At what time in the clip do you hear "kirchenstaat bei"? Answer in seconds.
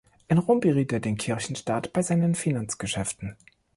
1.15-2.01